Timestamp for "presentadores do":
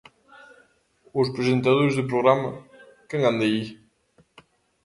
1.35-2.07